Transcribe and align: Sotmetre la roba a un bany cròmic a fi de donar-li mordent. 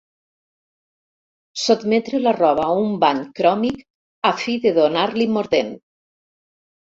Sotmetre 1.63 2.21
la 2.23 2.33
roba 2.37 2.63
a 2.69 2.79
un 2.85 2.95
bany 3.03 3.21
cròmic 3.41 3.77
a 4.29 4.33
fi 4.45 4.55
de 4.65 4.71
donar-li 4.81 5.29
mordent. 5.37 5.71